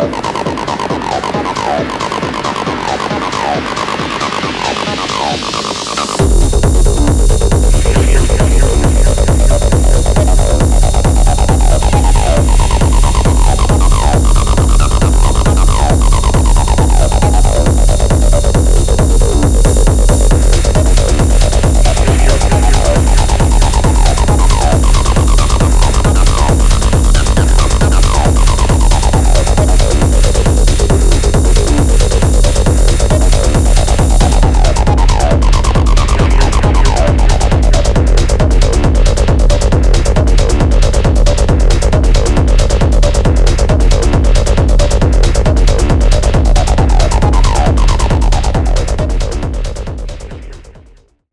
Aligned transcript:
Bye. 0.00 0.29